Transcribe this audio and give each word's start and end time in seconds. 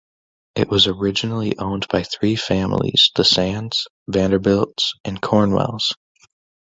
It 0.55 0.67
was 0.67 0.87
originally 0.87 1.59
owned 1.59 1.87
by 1.87 2.01
three 2.01 2.35
families, 2.35 3.11
the 3.15 3.23
Sands, 3.23 3.87
Vanderbilts, 4.07 4.95
and 5.05 5.21
Cornwells. 5.21 5.93